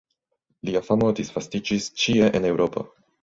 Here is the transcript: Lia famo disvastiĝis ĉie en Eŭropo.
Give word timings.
Lia 0.69 0.79
famo 0.87 1.09
disvastiĝis 1.19 1.91
ĉie 2.05 2.31
en 2.41 2.49
Eŭropo. 2.53 2.87